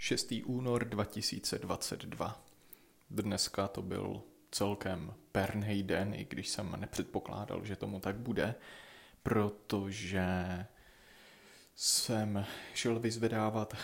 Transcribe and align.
6. 0.00 0.32
únor 0.46 0.84
2022. 0.84 2.44
Dneska 3.10 3.68
to 3.68 3.82
byl 3.82 4.22
celkem 4.50 5.14
pernej 5.32 5.82
den, 5.82 6.14
i 6.14 6.24
když 6.24 6.48
jsem 6.48 6.76
nepředpokládal, 6.80 7.64
že 7.64 7.76
tomu 7.76 8.00
tak 8.00 8.16
bude, 8.16 8.54
protože 9.22 10.26
jsem 11.74 12.46
šel 12.74 13.00
vyzvedávat 13.00 13.76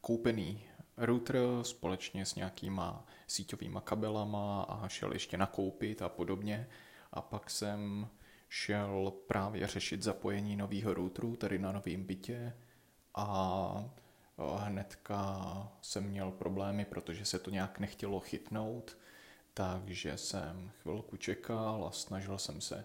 koupený 0.00 0.64
router 0.96 1.38
společně 1.62 2.26
s 2.26 2.34
nějakýma 2.34 3.06
síťovýma 3.26 3.80
kabelama 3.80 4.62
a 4.62 4.88
šel 4.88 5.12
ještě 5.12 5.36
nakoupit 5.36 6.02
a 6.02 6.08
podobně. 6.08 6.68
A 7.12 7.22
pak 7.22 7.50
jsem 7.50 8.08
šel 8.48 9.12
právě 9.26 9.66
řešit 9.66 10.02
zapojení 10.02 10.56
nového 10.56 10.94
routeru, 10.94 11.36
tady 11.36 11.58
na 11.58 11.72
novém 11.72 12.04
bytě 12.04 12.56
a 13.14 13.90
hnedka 14.38 15.68
jsem 15.80 16.04
měl 16.04 16.30
problémy, 16.30 16.84
protože 16.84 17.24
se 17.24 17.38
to 17.38 17.50
nějak 17.50 17.78
nechtělo 17.78 18.20
chytnout, 18.20 18.96
takže 19.54 20.18
jsem 20.18 20.70
chvilku 20.82 21.16
čekal 21.16 21.86
a 21.86 21.90
snažil 21.90 22.38
jsem 22.38 22.60
se 22.60 22.84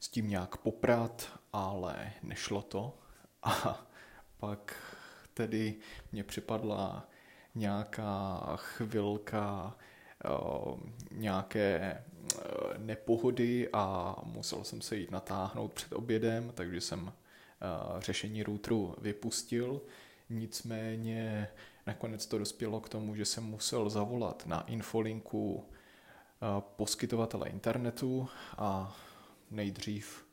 s 0.00 0.08
tím 0.08 0.28
nějak 0.28 0.56
poprat, 0.56 1.38
ale 1.52 2.12
nešlo 2.22 2.62
to. 2.62 2.98
A 3.42 3.86
pak 4.36 4.76
tedy 5.34 5.74
mě 6.12 6.24
připadla 6.24 7.08
nějaká 7.54 8.40
chvilka 8.56 9.76
nějaké 11.10 12.04
nepohody 12.78 13.68
a 13.72 14.16
musel 14.24 14.64
jsem 14.64 14.80
se 14.80 14.96
jít 14.96 15.10
natáhnout 15.10 15.72
před 15.72 15.92
obědem, 15.92 16.52
takže 16.54 16.80
jsem 16.80 17.12
řešení 17.98 18.42
routeru 18.42 18.94
vypustil. 18.98 19.80
Nicméně 20.32 21.48
nakonec 21.86 22.26
to 22.26 22.38
dospělo 22.38 22.80
k 22.80 22.88
tomu, 22.88 23.14
že 23.14 23.24
jsem 23.24 23.44
musel 23.44 23.90
zavolat 23.90 24.46
na 24.46 24.60
infolinku 24.60 25.68
poskytovatele 26.60 27.48
internetu 27.48 28.28
a 28.58 28.96
nejdřív 29.50 30.26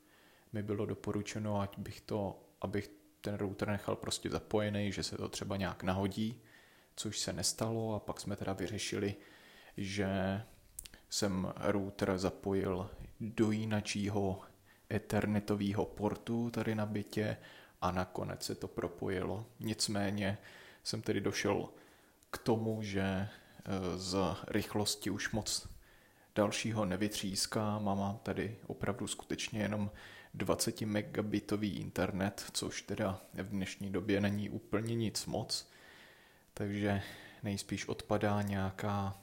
mi 0.52 0.62
bylo 0.62 0.86
doporučeno, 0.86 1.60
ať 1.60 1.78
bych 1.78 2.00
to, 2.00 2.42
abych 2.60 2.90
ten 3.20 3.34
router 3.34 3.68
nechal 3.68 3.96
prostě 3.96 4.30
zapojený, 4.30 4.92
že 4.92 5.02
se 5.02 5.16
to 5.16 5.28
třeba 5.28 5.56
nějak 5.56 5.82
nahodí, 5.82 6.42
což 6.96 7.18
se 7.18 7.32
nestalo 7.32 7.94
a 7.94 8.00
pak 8.00 8.20
jsme 8.20 8.36
teda 8.36 8.52
vyřešili, 8.52 9.14
že 9.76 10.42
jsem 11.10 11.52
router 11.56 12.18
zapojil 12.18 12.90
do 13.20 13.50
jinačího 13.50 14.40
ethernetového 14.92 15.84
portu 15.84 16.50
tady 16.50 16.74
na 16.74 16.86
bytě 16.86 17.36
a 17.80 17.90
nakonec 17.90 18.44
se 18.44 18.54
to 18.54 18.68
propojilo. 18.68 19.46
Nicméně 19.60 20.38
jsem 20.84 21.02
tedy 21.02 21.20
došel 21.20 21.68
k 22.30 22.38
tomu, 22.38 22.82
že 22.82 23.00
e, 23.02 23.28
z 23.96 24.16
rychlosti 24.48 25.10
už 25.10 25.32
moc 25.32 25.68
dalšího 26.34 26.84
nevytříská. 26.84 27.78
Mám 27.78 28.18
tady 28.22 28.56
opravdu 28.66 29.06
skutečně 29.06 29.62
jenom 29.62 29.90
20 30.34 30.80
megabitový 30.80 31.76
internet, 31.76 32.44
což 32.52 32.82
teda 32.82 33.20
v 33.34 33.48
dnešní 33.48 33.90
době 33.90 34.20
není 34.20 34.50
úplně 34.50 34.94
nic 34.94 35.26
moc. 35.26 35.70
Takže 36.54 37.02
nejspíš 37.42 37.88
odpadá 37.88 38.42
nějaká, 38.42 39.18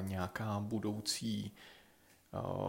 nějaká 0.00 0.60
budoucí 0.60 1.52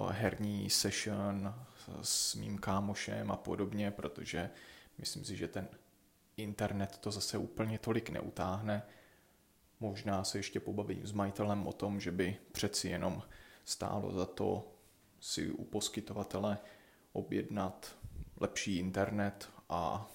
herní 0.09 0.69
session 0.69 1.56
s 2.02 2.36
mým 2.36 2.58
kámošem 2.58 3.31
a 3.31 3.38
podobně, 3.38 3.92
protože 3.92 4.50
myslím 4.97 5.25
si, 5.25 5.36
že 5.36 5.47
ten 5.47 5.67
internet 6.38 6.97
to 6.97 7.11
zase 7.11 7.38
úplně 7.38 7.80
tolik 7.80 8.09
neutáhne. 8.09 8.84
Možná 9.80 10.23
se 10.23 10.38
ještě 10.38 10.59
pobavím 10.59 11.08
s 11.08 11.11
majitelem 11.11 11.67
o 11.67 11.73
tom, 11.73 12.00
že 12.00 12.11
by 12.11 12.38
přeci 12.52 12.89
jenom 12.89 13.23
stálo 13.66 14.11
za 14.11 14.25
to 14.25 14.72
si 15.19 15.52
u 15.52 15.64
poskytovatele 15.64 16.57
objednat 17.13 17.96
lepší 18.40 18.78
internet 18.78 19.50
a 19.69 20.09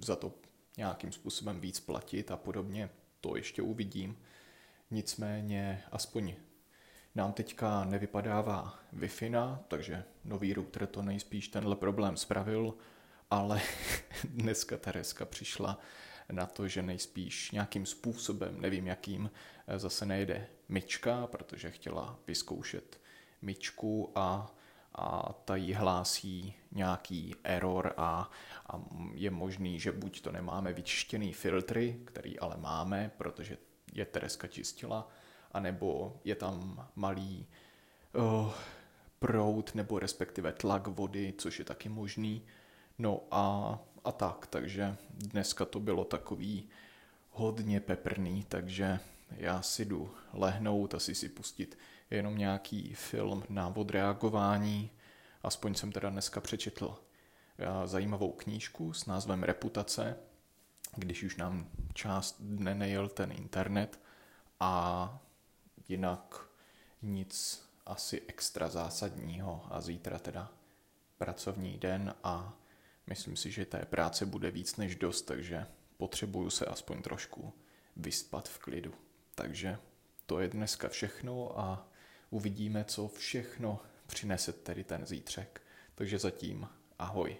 za 0.00 0.16
to 0.16 0.34
nějakým 0.76 1.12
způsobem 1.12 1.60
víc 1.60 1.80
platit 1.80 2.30
a 2.30 2.36
podobně. 2.36 2.90
To 3.20 3.36
ještě 3.36 3.62
uvidím. 3.62 4.18
Nicméně 4.90 5.82
aspoň 5.92 6.34
nám 7.16 7.32
teďka 7.32 7.84
nevypadává 7.84 8.78
wi 8.92 9.10
takže 9.68 10.04
nový 10.24 10.54
router 10.54 10.86
to 10.86 11.02
nejspíš 11.02 11.48
tenhle 11.48 11.76
problém 11.76 12.16
spravil, 12.16 12.74
ale 13.30 13.60
dneska 14.24 14.76
Tereska 14.76 15.24
přišla 15.24 15.78
na 16.32 16.46
to, 16.46 16.68
že 16.68 16.82
nejspíš 16.82 17.50
nějakým 17.50 17.86
způsobem, 17.86 18.60
nevím 18.60 18.86
jakým, 18.86 19.30
zase 19.76 20.06
nejde 20.06 20.46
myčka, 20.68 21.26
protože 21.26 21.70
chtěla 21.70 22.18
vyzkoušet 22.26 23.00
myčku 23.42 24.12
a, 24.14 24.54
a 24.94 25.32
ta 25.44 25.56
jí 25.56 25.74
hlásí 25.74 26.54
nějaký 26.72 27.34
error 27.44 27.94
a, 27.96 28.30
a 28.68 28.80
je 29.14 29.30
možný, 29.30 29.80
že 29.80 29.92
buď 29.92 30.20
to 30.20 30.32
nemáme 30.32 30.72
vyčištěný 30.72 31.32
filtry, 31.32 32.00
který 32.04 32.38
ale 32.38 32.56
máme, 32.56 33.10
protože 33.16 33.58
je 33.92 34.04
Tereska 34.04 34.46
čistila, 34.46 35.08
anebo 35.56 36.20
je 36.24 36.34
tam 36.34 36.88
malý 36.96 37.46
uh, 38.12 38.52
prout 39.18 39.74
nebo 39.74 39.98
respektive 39.98 40.52
tlak 40.52 40.86
vody, 40.86 41.34
což 41.38 41.58
je 41.58 41.64
taky 41.64 41.88
možný. 41.88 42.42
No 42.98 43.20
a, 43.30 43.78
a 44.04 44.12
tak, 44.12 44.46
takže 44.46 44.96
dneska 45.10 45.64
to 45.64 45.80
bylo 45.80 46.04
takový 46.04 46.68
hodně 47.30 47.80
peprný, 47.80 48.44
takže 48.48 48.98
já 49.30 49.62
si 49.62 49.84
jdu 49.84 50.10
lehnout, 50.32 50.94
asi 50.94 51.14
si 51.14 51.28
pustit 51.28 51.78
jenom 52.10 52.38
nějaký 52.38 52.94
film 52.94 53.44
na 53.48 53.76
odreagování. 53.76 54.90
Aspoň 55.42 55.74
jsem 55.74 55.92
teda 55.92 56.10
dneska 56.10 56.40
přečetl 56.40 56.98
eh, 57.58 57.86
zajímavou 57.86 58.32
knížku 58.32 58.92
s 58.92 59.06
názvem 59.06 59.42
Reputace, 59.42 60.16
když 60.96 61.22
už 61.22 61.36
nám 61.36 61.68
část 61.94 62.36
dne 62.40 62.74
nejel 62.74 63.08
ten 63.08 63.32
internet 63.32 64.00
a 64.60 65.25
jinak 65.88 66.48
nic 67.02 67.62
asi 67.86 68.22
extra 68.28 68.68
zásadního 68.68 69.66
a 69.70 69.80
zítra 69.80 70.18
teda 70.18 70.52
pracovní 71.18 71.78
den 71.78 72.14
a 72.22 72.58
myslím 73.06 73.36
si, 73.36 73.50
že 73.50 73.66
té 73.66 73.84
práce 73.84 74.26
bude 74.26 74.50
víc 74.50 74.76
než 74.76 74.96
dost, 74.96 75.22
takže 75.22 75.66
potřebuju 75.96 76.50
se 76.50 76.66
aspoň 76.66 77.02
trošku 77.02 77.52
vyspat 77.96 78.48
v 78.48 78.58
klidu. 78.58 78.94
Takže 79.34 79.78
to 80.26 80.40
je 80.40 80.48
dneska 80.48 80.88
všechno 80.88 81.60
a 81.60 81.88
uvidíme, 82.30 82.84
co 82.84 83.08
všechno 83.08 83.80
přinese 84.06 84.52
tedy 84.52 84.84
ten 84.84 85.06
zítřek. 85.06 85.62
Takže 85.94 86.18
zatím 86.18 86.68
ahoj. 86.98 87.36